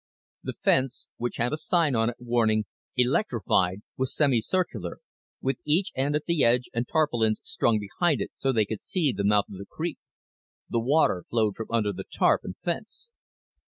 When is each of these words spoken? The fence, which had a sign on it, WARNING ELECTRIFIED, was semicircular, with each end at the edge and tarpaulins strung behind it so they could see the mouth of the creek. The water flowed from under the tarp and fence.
The 0.41 0.55
fence, 0.63 1.09
which 1.17 1.37
had 1.37 1.53
a 1.53 1.57
sign 1.57 1.93
on 1.95 2.09
it, 2.09 2.15
WARNING 2.17 2.65
ELECTRIFIED, 2.97 3.83
was 3.97 4.15
semicircular, 4.15 4.97
with 5.41 5.57
each 5.63 5.91
end 5.93 6.15
at 6.15 6.23
the 6.25 6.43
edge 6.43 6.71
and 6.73 6.87
tarpaulins 6.91 7.39
strung 7.43 7.77
behind 7.77 8.19
it 8.19 8.31
so 8.39 8.51
they 8.51 8.65
could 8.65 8.81
see 8.81 9.11
the 9.15 9.23
mouth 9.23 9.45
of 9.51 9.59
the 9.59 9.65
creek. 9.67 9.99
The 10.67 10.79
water 10.79 11.25
flowed 11.29 11.55
from 11.55 11.67
under 11.69 11.93
the 11.93 12.05
tarp 12.11 12.41
and 12.43 12.55
fence. 12.63 13.09